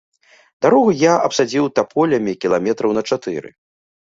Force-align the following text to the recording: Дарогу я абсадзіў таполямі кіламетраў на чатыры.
Дарогу 0.65 0.93
я 1.01 1.13
абсадзіў 1.27 1.69
таполямі 1.81 2.33
кіламетраў 2.47 2.97
на 3.01 3.05
чатыры. 3.13 3.55